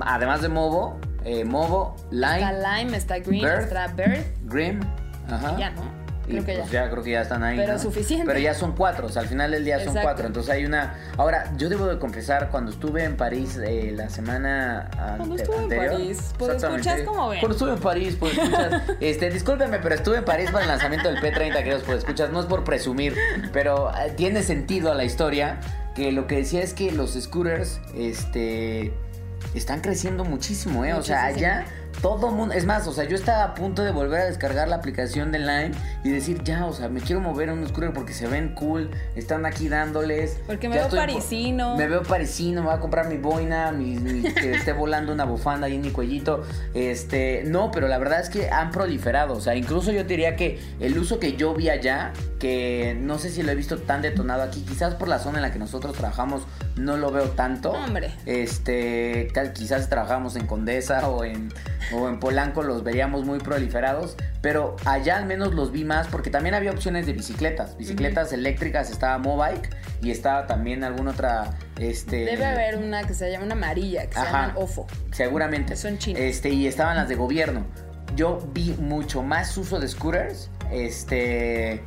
[0.00, 3.60] además de Movo, eh, Movo, Lime, Está Lime, está Green, Bird.
[3.60, 4.24] está Bird.
[4.44, 4.80] Grim.
[5.30, 5.56] Ajá.
[5.58, 6.01] Ya, ¿no?
[6.26, 6.88] Y Creo que pues ya.
[6.88, 7.56] creo que ya están ahí.
[7.56, 7.78] Pero ¿no?
[7.78, 8.26] suficiente.
[8.26, 10.26] Pero ya son cuatro, o sea, al final del día son cuatro.
[10.26, 10.94] Entonces hay una.
[11.16, 15.68] Ahora, yo debo de confesar, cuando estuve en París eh, la semana Cuando estuve en.
[15.68, 17.40] París, pues, escuchas cómo ven.
[17.40, 18.82] Cuando estuve en París, pues escuchas.
[19.00, 22.30] este, discúlpeme, pero estuve en París para el lanzamiento del P30, queridos, pues escuchas.
[22.30, 23.16] No es por presumir,
[23.52, 25.60] pero eh, tiene sentido a la historia
[25.94, 28.92] que lo que decía es que los scooters, este.
[29.54, 30.94] Están creciendo muchísimo, ¿eh?
[30.94, 31.66] O sea, allá
[32.00, 34.76] todo mundo, es más, o sea, yo estaba a punto de volver a descargar la
[34.76, 35.72] aplicación de Line
[36.04, 38.90] y decir, ya, o sea, me quiero mover a un scooter porque se ven cool,
[39.14, 40.40] están aquí dándoles.
[40.46, 41.76] Porque me Ya veo estoy- parisino.
[41.76, 45.24] Me veo parisino, me voy a comprar mi boina, mi, mi- que esté volando una
[45.24, 46.42] bufanda ahí en mi cuellito.
[46.74, 50.36] Este, no, pero la verdad es que han proliferado, o sea, incluso yo te diría
[50.36, 54.02] que el uso que yo vi allá, que no sé si lo he visto tan
[54.02, 56.42] detonado aquí, quizás por la zona en la que nosotros trabajamos
[56.76, 57.70] no lo veo tanto.
[57.72, 58.10] Hombre.
[58.26, 61.52] Este, quizás trabajamos en Condesa o en,
[61.92, 66.30] o en Polanco los veríamos muy proliferados, pero allá al menos los vi más porque
[66.30, 69.70] también había opciones de bicicletas, bicicletas eléctricas, estaba Mobike
[70.02, 72.24] y estaba también alguna otra, este...
[72.24, 74.30] Debe haber una que se llama una amarilla, que se Ajá.
[74.30, 74.86] llaman OFO.
[75.12, 75.76] Seguramente.
[75.76, 76.22] Son chinas.
[76.22, 77.64] Este, y estaban las de gobierno.
[78.16, 81.82] Yo vi mucho más uso de scooters, este,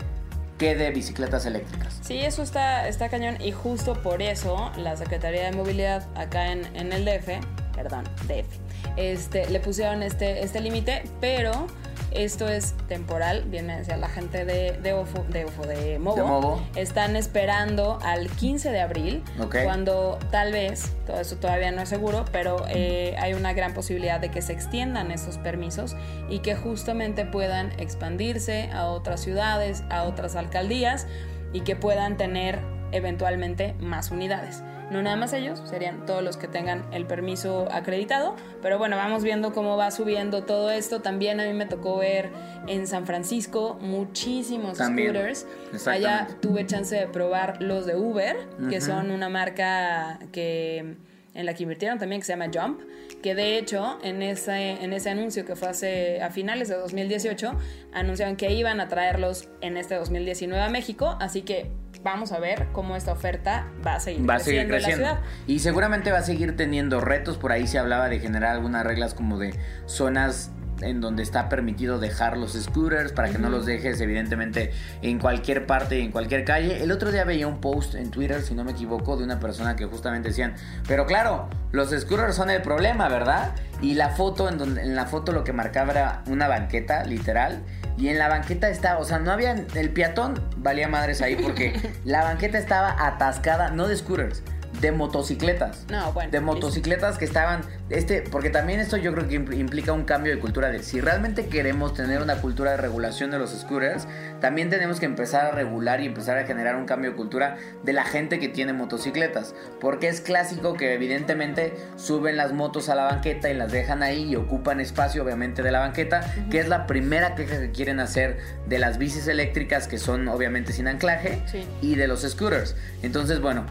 [0.58, 2.00] que de bicicletas eléctricas.
[2.02, 6.66] Sí, eso está, está cañón y justo por eso la Secretaría de Movilidad acá en,
[6.76, 8.48] en el DF, perdón, DF,
[8.96, 11.68] este, le pusieron este, este límite, pero
[12.16, 16.24] esto es temporal, viene hacia la gente de, de OFO, de, OFO, de Movo, De
[16.24, 16.68] Movo.
[16.76, 19.24] están esperando al 15 de abril,
[19.64, 24.20] cuando tal vez, todo eso todavía no es seguro, pero eh, hay una gran posibilidad
[24.20, 25.96] de que se extiendan esos permisos
[26.30, 31.08] y que justamente puedan expandirse a otras ciudades, a otras alcaldías
[31.54, 32.60] y que puedan tener
[32.92, 34.64] eventualmente más unidades.
[34.92, 39.24] No nada más ellos, serían todos los que tengan el permiso acreditado, pero bueno, vamos
[39.24, 41.02] viendo cómo va subiendo todo esto.
[41.02, 42.30] También a mí me tocó ver
[42.68, 45.48] en San Francisco muchísimos También, scooters.
[45.88, 48.38] Allá tuve chance de probar los de Uber,
[48.70, 50.96] que son una marca que
[51.36, 52.82] en la que invirtieron también que se llama Jump,
[53.22, 57.52] que de hecho en ese, en ese anuncio que fue hace a finales de 2018
[57.94, 61.70] anunciaron que iban a traerlos en este 2019 a México, así que
[62.06, 65.04] vamos a ver cómo esta oferta va a seguir va seguir creciendo, en creciendo.
[65.04, 65.30] la ciudad.
[65.48, 67.38] Y seguramente va a seguir teniendo retos.
[67.38, 72.00] Por ahí se hablaba de generar algunas reglas como de zonas en donde está permitido
[72.00, 76.84] dejar los scooters para que no los dejes evidentemente en cualquier parte, en cualquier calle.
[76.84, 79.76] El otro día veía un post en Twitter, si no me equivoco, de una persona
[79.76, 80.56] que justamente decían,
[80.88, 83.54] pero claro, los scooters son el problema, ¿verdad?
[83.82, 87.62] Y la foto, en, donde, en la foto lo que marcaba era una banqueta, literal.
[87.98, 91.80] Y en la banqueta estaba, o sea, no había, el peatón valía madres ahí porque
[92.06, 94.44] la banqueta estaba atascada, no de scooters,
[94.82, 95.86] de motocicletas.
[95.90, 99.92] No, bueno, De motocicletas que estaban, este, porque también esto yo creo que impl- implica
[99.94, 103.52] un cambio de cultura de si realmente queremos tener una cultura de regulación de los
[103.52, 104.08] scooters,
[104.42, 107.94] también tenemos que empezar a regular y empezar a generar un cambio de cultura de
[107.94, 113.04] la gente que tiene motocicletas, porque es clásico que evidentemente suben las motos a la
[113.06, 116.86] banqueta y las dejan ahí y ocupan espacio obviamente de la banqueta, que es la
[116.88, 121.66] primera queja que quieren hacer de las bicis eléctricas que son obviamente sin anclaje Sí.
[121.82, 122.76] y de los scooters.
[123.04, 123.64] Entonces, bueno,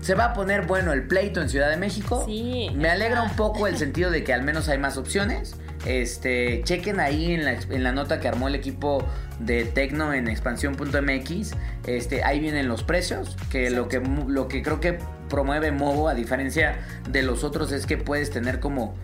[0.00, 2.24] se va poner bueno el pleito en Ciudad de México.
[2.26, 2.70] Sí.
[2.74, 5.56] Me alegra un poco el sentido de que al menos hay más opciones.
[5.86, 9.04] Este, chequen ahí en la, en la nota que armó el equipo
[9.38, 11.54] de Tecno en expansión.mx.
[11.86, 16.14] Este, ahí vienen los precios, que lo que lo que creo que promueve Movo a
[16.14, 18.94] diferencia de los otros es que puedes tener como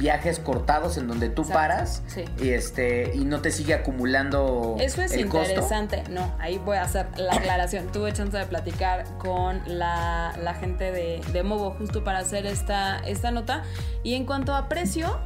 [0.00, 2.24] viajes cortados en donde tú Exacto, paras sí.
[2.42, 5.48] y este y no te sigue acumulando Eso es el costo.
[5.48, 6.02] interesante.
[6.10, 7.92] No, ahí voy a hacer la aclaración.
[7.92, 12.98] Tuve chance de platicar con la, la gente de, de Movo justo para hacer esta,
[13.00, 13.62] esta nota.
[14.02, 15.20] Y en cuanto a precio,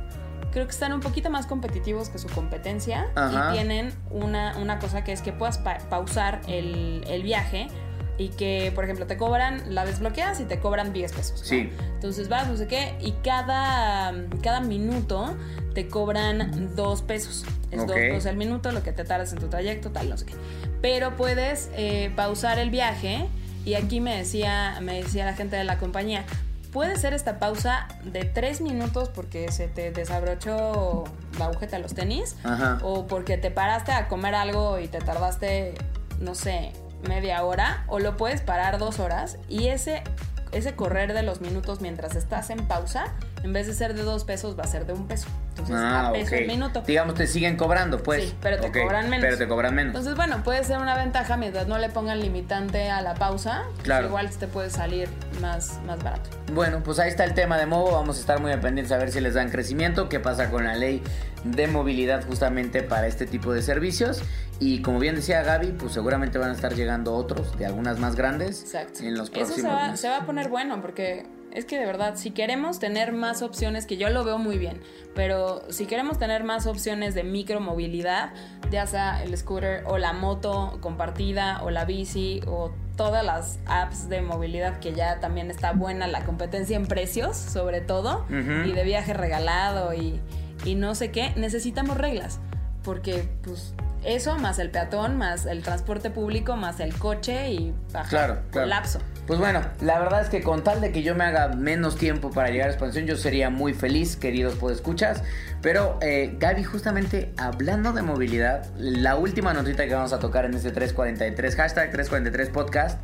[0.51, 3.07] creo que están un poquito más competitivos que su competencia.
[3.15, 3.51] Ajá.
[3.51, 7.69] Y tienen una, una cosa que es que puedas pa- pausar el, el viaje.
[8.17, 11.41] Y que, por ejemplo, te cobran, la desbloqueas y te cobran 10 pesos.
[11.41, 11.47] ¿no?
[11.47, 11.71] Sí.
[11.95, 15.37] Entonces vas, no sé qué, y cada, cada minuto
[15.75, 17.45] te cobran 2 pesos.
[17.73, 17.89] Es Ok.
[17.89, 20.35] 2 pesos el minuto, lo que te tardas en tu trayecto, tal, no sé qué.
[20.81, 23.27] Pero puedes eh, pausar el viaje
[23.65, 26.25] y aquí me decía, me decía la gente de la compañía,
[26.73, 31.05] puede ser esta pausa de 3 minutos porque se te desabrochó
[31.39, 32.79] la agujeta de los tenis Ajá.
[32.83, 35.75] o porque te paraste a comer algo y te tardaste,
[36.21, 36.73] no sé,
[37.05, 40.03] media hora, o lo puedes parar dos horas y ese,
[40.53, 43.15] ese correr de los minutos mientras estás en pausa,
[43.45, 45.29] en vez de ser de dos pesos, va a ser de un peso.
[45.51, 46.41] Entonces, Ah, a peso ok.
[46.41, 46.83] el minuto.
[46.87, 48.25] Digamos, te siguen cobrando, pues.
[48.25, 49.21] Sí, pero te cobran menos.
[49.25, 49.91] Pero te cobran menos.
[49.93, 53.63] Entonces, bueno, puede ser una ventaja mientras no le pongan limitante a la pausa.
[53.75, 54.07] pues Claro.
[54.09, 55.09] igual te puede salir
[55.41, 56.31] más, más barato.
[56.55, 57.93] Bueno, pues ahí está el tema de Movo.
[57.93, 60.75] Vamos a estar muy pendientes a ver si les dan crecimiento, qué pasa con la
[60.75, 61.03] ley
[61.45, 64.23] de movilidad justamente para este tipo de servicios.
[64.59, 68.15] Y como bien decía Gaby, pues seguramente van a estar llegando otros de algunas más
[68.17, 69.01] grandes Exacto.
[69.03, 70.01] en los Eso próximos se va, meses.
[70.01, 73.87] se va a poner bueno porque es que de verdad, si queremos tener más opciones,
[73.87, 74.81] que yo lo veo muy bien,
[75.15, 78.33] pero si queremos tener más opciones de micromovilidad,
[78.71, 84.09] ya sea el scooter o la moto compartida o la bici o todas las apps
[84.09, 88.85] de movilidad que ya también está buena la competencia en precios, sobre todo, y de
[88.85, 90.21] viaje regalado y,
[90.65, 92.41] y no sé qué, necesitamos reglas,
[92.83, 98.09] porque pues eso más el peatón, más el transporte público, más el coche y baja,
[98.09, 98.67] Claro, claro.
[98.67, 98.99] colapso.
[99.27, 102.31] Pues bueno, la verdad es que con tal de que yo me haga menos tiempo
[102.31, 105.23] para llegar a expansión, yo sería muy feliz, queridos podescuchas.
[105.63, 110.53] Pero eh, Gaby, justamente hablando de movilidad, la última notita que vamos a tocar en
[110.53, 112.99] este 343, hashtag 343 podcast,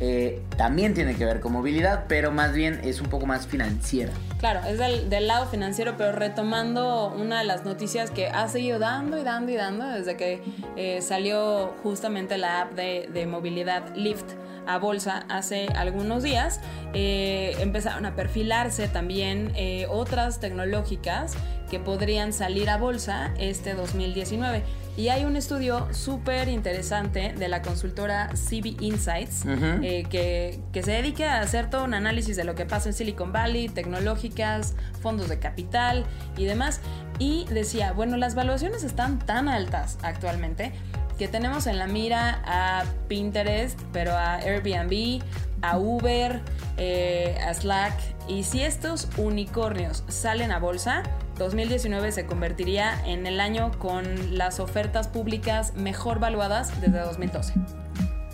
[0.00, 4.12] eh, también tiene que ver con movilidad, pero más bien es un poco más financiera.
[4.38, 9.18] Claro, es del, lado financiero, pero retomando una de las noticias que ha seguido dando
[9.18, 10.42] y dando y dando desde que
[10.76, 14.32] eh, salió justamente la app de, de movilidad Lyft
[14.66, 16.60] a bolsa hace algunos días,
[16.92, 19.52] eh, empezaron a perfilarse también
[19.88, 21.36] otras tecnológicas
[21.70, 24.62] que podrían salir a bolsa este 2019.
[24.96, 30.92] Y hay un estudio súper interesante de la consultora CB Insights eh, que, que se
[30.92, 35.28] dedique a hacer todo un análisis de lo que pasa en Silicon Valley, tecnológicas, fondos
[35.28, 36.06] de capital
[36.38, 36.80] y demás.
[37.18, 40.72] Y decía, bueno, las valuaciones están tan altas actualmente
[41.18, 45.22] que tenemos en la mira a Pinterest, pero a Airbnb,
[45.62, 46.42] a Uber,
[46.76, 47.94] eh, a Slack.
[48.28, 51.02] Y si estos unicornios salen a bolsa,
[51.38, 57.85] 2019 se convertiría en el año con las ofertas públicas mejor valuadas desde 2012.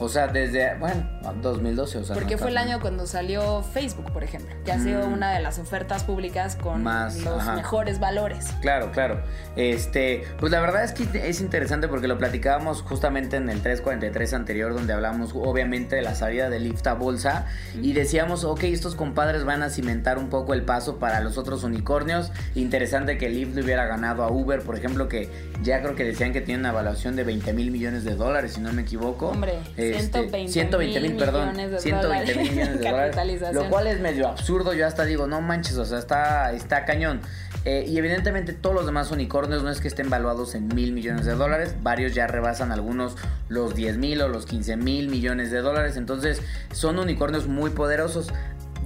[0.05, 1.09] O sea, desde, bueno,
[1.41, 2.15] 2012, o sea.
[2.15, 5.13] Porque no fue el año cuando salió Facebook, por ejemplo, que ha sido Mm.
[5.13, 7.55] una de las ofertas públicas con Más, los ajá.
[7.57, 8.47] mejores valores.
[8.61, 9.23] Claro, claro.
[9.57, 14.33] Este, pues la verdad es que es interesante porque lo platicábamos justamente en el 343
[14.35, 17.47] anterior donde hablamos obviamente de la salida de Lyft a bolsa
[17.81, 21.65] y decíamos, ok, estos compadres van a cimentar un poco el paso para los otros
[21.65, 22.33] unicornios.
[22.55, 25.31] Interesante que Lyft hubiera ganado a Uber, por ejemplo, que
[25.63, 28.61] ya creo que decían que tiene una evaluación de 20 mil millones de dólares, si
[28.61, 29.29] no me equivoco.
[29.29, 29.59] Hombre,
[29.99, 34.01] 120 120 mil, perdón, millones de 120 mil dólares millones de dólares, lo cual es
[34.01, 37.21] medio absurdo, yo hasta digo, no manches, o sea, está, está cañón.
[37.65, 41.27] Eh, y evidentemente todos los demás unicornios no es que estén valuados en mil millones
[41.27, 43.17] de dólares, varios ya rebasan algunos
[43.49, 48.33] los 10 mil o los 15 mil millones de dólares, entonces son unicornios muy poderosos.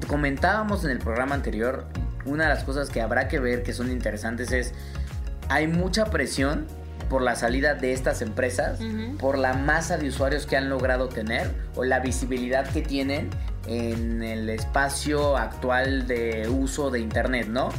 [0.08, 1.86] Comentábamos en el programa anterior,
[2.26, 4.74] una de las cosas que habrá que ver que son interesantes es,
[5.48, 6.66] hay mucha presión
[7.08, 8.78] por la salida de estas empresas,
[9.18, 13.30] por la masa de usuarios que han logrado tener o la visibilidad que tienen
[13.68, 17.70] en el espacio actual de uso de internet, ¿no?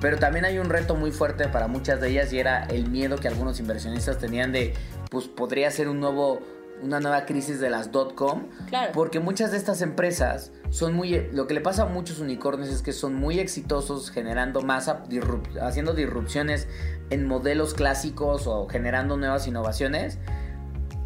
[0.00, 3.16] Pero también hay un reto muy fuerte para muchas de ellas y era el miedo
[3.16, 4.74] que algunos inversionistas tenían de,
[5.10, 6.40] pues podría ser un nuevo,
[6.82, 8.48] una nueva crisis de las dot-com.
[8.68, 8.90] Claro.
[8.92, 11.28] Porque muchas de estas empresas son muy...
[11.32, 15.60] Lo que le pasa a muchos unicornios es que son muy exitosos generando masa, disrup-
[15.62, 16.66] haciendo disrupciones
[17.10, 20.18] en modelos clásicos o generando nuevas innovaciones.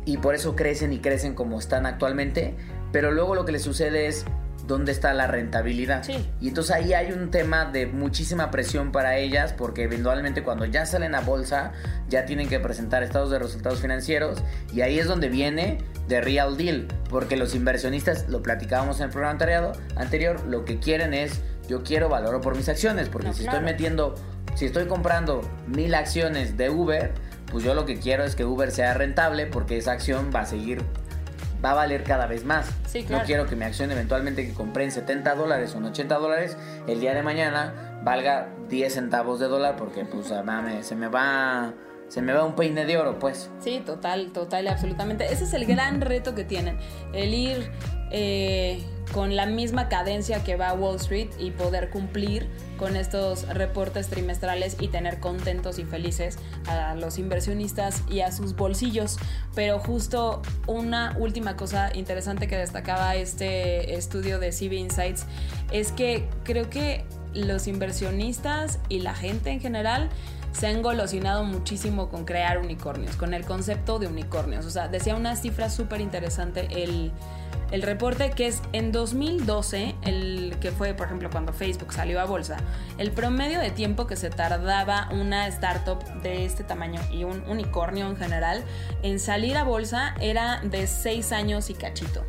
[0.04, 2.54] Y por eso crecen y crecen como están actualmente.
[2.92, 4.24] Pero luego lo que les sucede es
[4.66, 6.04] dónde está la rentabilidad.
[6.04, 6.28] Sí.
[6.40, 10.86] Y entonces ahí hay un tema de muchísima presión para ellas porque eventualmente cuando ya
[10.86, 11.72] salen a bolsa
[12.08, 16.56] ya tienen que presentar estados de resultados financieros y ahí es donde viene The Real
[16.56, 21.40] Deal porque los inversionistas, lo platicábamos en el programa anterior, anterior lo que quieren es
[21.68, 23.58] yo quiero valor por mis acciones porque No, si claro.
[23.58, 24.14] estoy metiendo,
[24.54, 27.12] si estoy comprando mil acciones de Uber,
[27.50, 30.46] pues yo lo que quiero es que Uber sea rentable porque esa acción va a
[30.46, 30.82] seguir
[31.64, 32.70] va a valer cada vez más.
[32.86, 33.22] Sí, claro.
[33.22, 36.56] No quiero que mi acción eventualmente que compré en 70 dólares o en 80 dólares,
[36.86, 41.74] el día de mañana valga 10 centavos de dólar porque pues ah, se me va
[42.10, 43.50] se me va un peine de oro, pues.
[43.60, 45.32] Sí, total, total absolutamente.
[45.32, 46.76] Ese es el gran reto que tienen,
[47.12, 47.70] el ir
[48.10, 54.08] eh, con la misma cadencia que va Wall Street y poder cumplir con estos reportes
[54.08, 59.16] trimestrales y tener contentos y felices a los inversionistas y a sus bolsillos.
[59.54, 65.26] Pero justo una última cosa interesante que destacaba este estudio de CB Insights
[65.70, 70.10] es que creo que los inversionistas y la gente en general
[70.52, 74.66] se han golosinado muchísimo con crear unicornios, con el concepto de unicornios.
[74.66, 77.12] O sea, decía una cifra súper interesante el,
[77.70, 82.24] el reporte que es en 2012, el que fue, por ejemplo, cuando Facebook salió a
[82.24, 82.56] bolsa,
[82.98, 88.08] el promedio de tiempo que se tardaba una startup de este tamaño y un unicornio
[88.08, 88.64] en general
[89.02, 92.24] en salir a bolsa era de 6 años y cachito.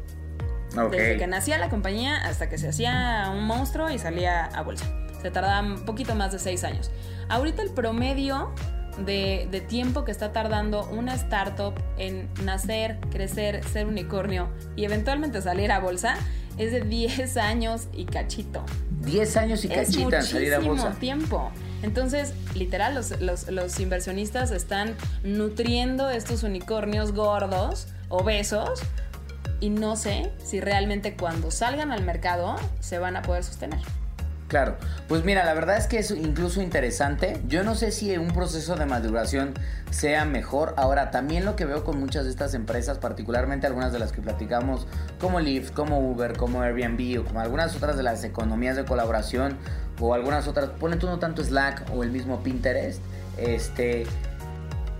[0.89, 4.85] Desde que nacía la compañía hasta que se hacía un monstruo y salía a bolsa.
[5.21, 6.89] Se tardaba un poquito más de seis años.
[7.31, 8.51] Ahorita el promedio
[9.05, 15.41] de, de tiempo que está tardando una startup en nacer, crecer, ser unicornio y eventualmente
[15.41, 16.15] salir a bolsa
[16.57, 18.63] es de 10 años y cachito.
[18.99, 20.99] 10 años y Es cachita en salir a muchísimo bolsa.
[20.99, 21.51] tiempo.
[21.81, 28.81] Entonces, literal, los, los- los inversionistas están nutriendo estos unicornios gordos, obesos,
[29.61, 33.79] y no sé si realmente cuando salgan al mercado se van a poder sostener.
[34.51, 34.75] Claro,
[35.07, 37.39] pues mira, la verdad es que es incluso interesante.
[37.47, 39.53] Yo no sé si un proceso de maduración
[39.91, 40.73] sea mejor.
[40.75, 44.21] Ahora, también lo que veo con muchas de estas empresas, particularmente algunas de las que
[44.21, 44.87] platicamos,
[45.21, 49.57] como Lyft, como Uber, como Airbnb o como algunas otras de las economías de colaboración
[50.01, 53.01] o algunas otras, ponle tú no tanto Slack o el mismo Pinterest,
[53.37, 54.03] este,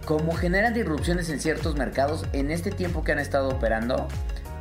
[0.06, 4.08] como generan disrupciones en ciertos mercados en este tiempo que han estado operando,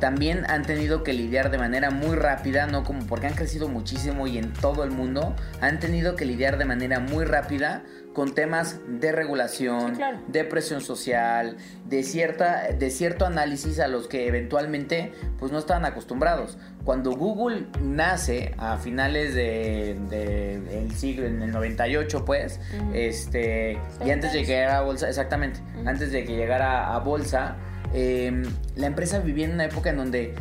[0.01, 4.25] también han tenido que lidiar de manera muy rápida, no como porque han crecido muchísimo
[4.27, 7.83] y en todo el mundo, han tenido que lidiar de manera muy rápida
[8.13, 10.19] con temas de regulación, Sí, claro.
[10.27, 15.85] de presión social, de cierta de cierto análisis a los que eventualmente pues no estaban
[15.85, 16.57] acostumbrados.
[16.83, 22.59] Cuando Google nace a finales de, de el siglo en el 98 pues,
[22.93, 27.55] este y antes de que llegara a bolsa, exactamente, antes de que llegara a bolsa,
[27.93, 28.43] eh,
[28.75, 30.35] la empresa vivía en una época en donde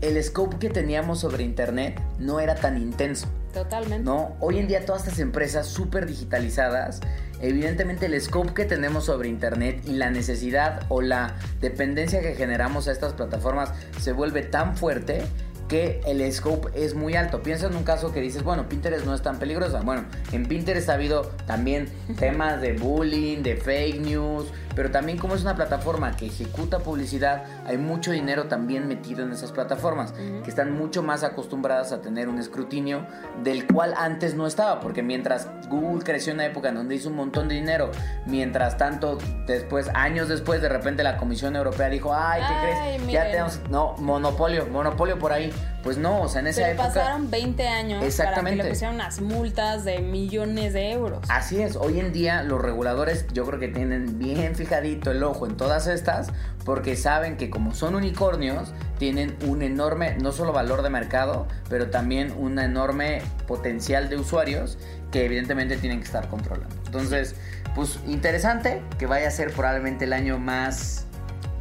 [0.00, 3.28] el scope que teníamos sobre internet no era tan intenso.
[3.52, 4.04] Totalmente.
[4.04, 4.36] ¿no?
[4.40, 7.00] Hoy en día todas estas empresas súper digitalizadas,
[7.40, 12.88] evidentemente el scope que tenemos sobre Internet y la necesidad o la dependencia que generamos
[12.88, 15.22] a estas plataformas se vuelve tan fuerte
[15.68, 17.42] que el scope es muy alto.
[17.42, 19.82] Piensa en un caso que dices, bueno, Pinterest no es tan peligrosa.
[19.82, 24.46] Bueno, en Pinterest ha habido también temas de bullying, de fake news,
[24.78, 29.32] pero también como es una plataforma que ejecuta publicidad, hay mucho dinero también metido en
[29.32, 30.44] esas plataformas, Ujú.
[30.44, 33.04] que están mucho más acostumbradas a tener un escrutinio
[33.42, 37.08] del cual antes no estaba, porque mientras Google creció en una época en donde hizo
[37.08, 37.90] un montón de dinero,
[38.24, 39.18] mientras tanto,
[39.48, 43.00] después, años después, de repente la Comisión Europea dijo, ay, ¿qué Ay, crees?
[43.00, 43.14] miren.
[43.24, 45.52] Ya tenemos, no, monopolio, monopolio por ahí.
[45.82, 46.88] Pues no, o sea, en esa Pero época...
[46.88, 48.42] pasaron 20 años Exactamente.
[48.42, 51.20] para que le pusieran unas multas de millones de euros.
[51.28, 55.46] Así es, hoy en día los reguladores yo creo que tienen bien fijadito el ojo
[55.46, 56.28] en todas estas
[56.64, 61.88] porque saben que como son unicornios, tienen un enorme, no solo valor de mercado, pero
[61.88, 64.76] también un enorme potencial de usuarios
[65.10, 66.74] que evidentemente tienen que estar controlando.
[66.84, 67.36] Entonces,
[67.74, 71.06] pues interesante que vaya a ser probablemente el año más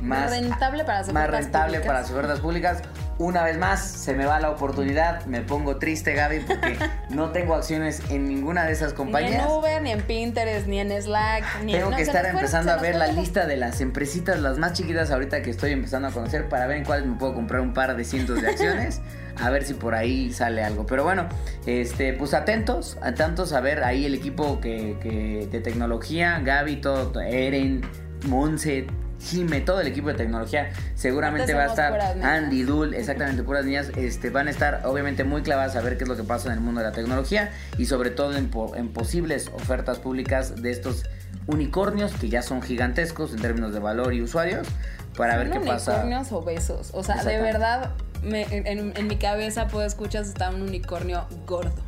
[0.02, 2.82] más rentable para sus más rentable para ofertas públicas.
[3.20, 6.78] Una vez más, se me va la oportunidad, me pongo triste, Gaby, porque
[7.10, 9.32] no tengo acciones en ninguna de esas compañías.
[9.32, 11.96] Ni en Uber, ni en Pinterest, ni en Slack, ni Tengo en...
[11.96, 15.50] que estar empezando a ver la lista de las empresitas, las más chiquitas ahorita que
[15.50, 18.42] estoy empezando a conocer, para ver en cuáles me puedo comprar un par de cientos
[18.42, 19.02] de acciones.
[19.40, 20.86] a ver si por ahí sale algo.
[20.86, 21.28] Pero bueno,
[21.66, 27.22] este, pues atentos, atentos a ver ahí el equipo que, que de tecnología, Gaby, todo,
[27.22, 27.82] Eren,
[28.28, 28.88] Monse,
[29.20, 33.92] Jime, todo el equipo de tecnología, seguramente va a estar Andy, Dul, exactamente, puras niñas,
[33.96, 36.54] este, van a estar obviamente muy clavadas a ver qué es lo que pasa en
[36.54, 38.50] el mundo de la tecnología y sobre todo en,
[38.90, 41.04] posibles ofertas públicas de estos
[41.48, 44.68] unicornios que ya son gigantescos en términos de valor y usuarios
[45.16, 45.94] para ver qué pasa.
[45.94, 47.92] Unicornios obesos, o sea, de verdad,
[48.24, 51.87] en, en, mi cabeza puedo escuchar está un unicornio gordo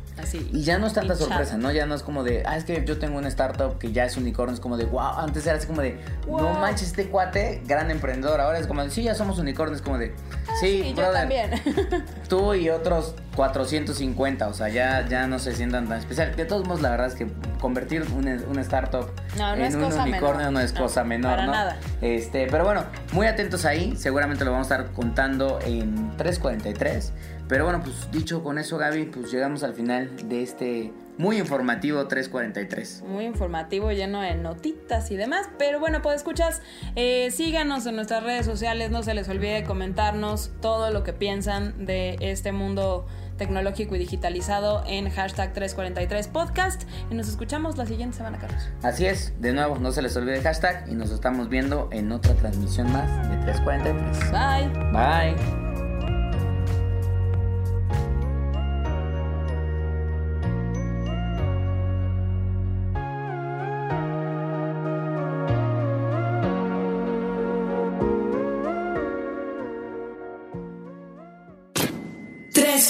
[0.52, 1.70] y ya no es tanta sorpresa, ¿no?
[1.72, 4.16] Ya no es como de, ah, es que yo tengo una startup que ya es
[4.16, 7.90] unicornio, es como de, wow, antes era así como de, no manches, este cuate, gran
[7.90, 10.14] emprendedor, ahora es como de, sí, ya somos unicornios, como de,
[10.48, 11.50] ah, sí, yo también.
[12.28, 16.34] tú y otros 450, o sea, ya, ya no se sientan tan especial.
[16.36, 17.26] De todos modos, la verdad es que
[17.60, 21.76] convertir una, startup en un unicornio no es cosa menor, para Nada.
[22.00, 27.12] Este, pero bueno, muy atentos ahí, seguramente lo vamos a estar contando en 343.
[27.50, 32.06] Pero bueno, pues dicho con eso, Gaby, pues llegamos al final de este muy informativo
[32.06, 33.02] 343.
[33.08, 35.50] Muy informativo, lleno de notitas y demás.
[35.58, 36.62] Pero bueno, pues escuchas,
[36.94, 41.86] eh, síganos en nuestras redes sociales, no se les olvide comentarnos todo lo que piensan
[41.86, 48.18] de este mundo tecnológico y digitalizado en hashtag 343 podcast y nos escuchamos la siguiente
[48.18, 48.62] semana, Carlos.
[48.84, 52.12] Así es, de nuevo, no se les olvide el hashtag y nos estamos viendo en
[52.12, 54.30] otra transmisión más de 343.
[54.30, 54.92] Bye.
[54.92, 55.69] Bye.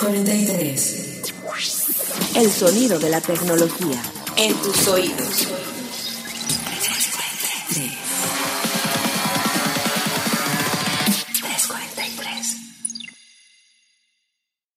[0.00, 1.22] 43.
[2.36, 4.02] El sonido de la tecnología.
[4.38, 5.59] En tus oídos.
[5.59, 5.59] 343.